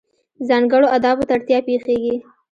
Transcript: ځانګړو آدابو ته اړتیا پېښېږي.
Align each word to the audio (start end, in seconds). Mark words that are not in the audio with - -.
ځانګړو 0.47 0.87
آدابو 0.95 1.23
ته 1.27 1.33
اړتیا 1.37 1.59
پېښېږي. 1.67 2.15